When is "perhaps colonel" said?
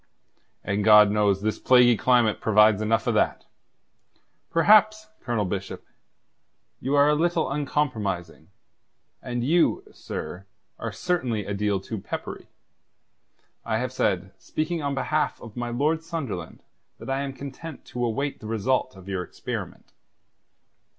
4.49-5.45